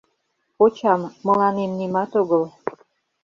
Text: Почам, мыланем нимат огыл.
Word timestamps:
Почам, 0.57 1.01
мыланем 1.25 1.71
нимат 1.79 2.11
огыл. 2.21 2.43